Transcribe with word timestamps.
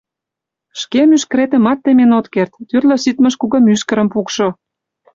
Шке 0.81 1.01
мӱшкыретымат 1.09 1.79
темен 1.83 2.11
от 2.19 2.27
керт: 2.33 2.51
тӱрлӧ 2.69 2.95
ситмыж-кугымӱшкырым 3.03 4.07
пукшо... 4.13 4.47